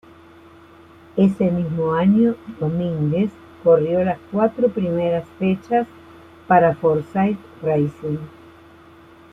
Ese 1.15 1.51
mismo 1.51 1.93
año, 1.93 2.33
Domínguez 2.59 3.29
corrió 3.63 4.03
las 4.03 4.17
cuatro 4.31 4.67
primeras 4.69 5.27
fechas 5.37 5.85
para 6.47 6.73
Forsythe 6.73 7.37
Racing. 7.61 8.17